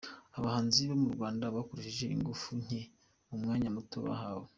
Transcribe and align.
Abahanzi 0.37 0.79
bo 0.89 0.95
mu 1.03 1.09
Rwanda 1.15 1.53
bakoresheje 1.55 2.05
ingufu 2.17 2.47
nke 2.63 2.81
mu 3.29 3.35
mwanya 3.41 3.69
muto 3.75 3.97
bahawe. 4.07 4.47